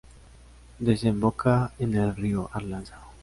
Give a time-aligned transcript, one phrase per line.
[0.79, 2.99] Desemboca en el río Arlanza.